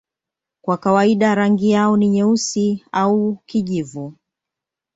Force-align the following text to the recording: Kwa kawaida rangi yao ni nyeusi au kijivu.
Kwa 0.61 0.77
kawaida 0.77 1.35
rangi 1.35 1.69
yao 1.71 1.97
ni 1.97 2.09
nyeusi 2.09 2.83
au 2.91 3.35
kijivu. 3.45 4.13